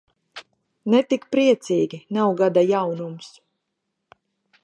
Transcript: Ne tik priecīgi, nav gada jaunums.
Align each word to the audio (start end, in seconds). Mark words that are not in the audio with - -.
Ne 0.93 1.01
tik 1.13 1.27
priecīgi, 1.35 1.99
nav 2.19 2.33
gada 2.41 2.65
jaunums. 2.71 3.31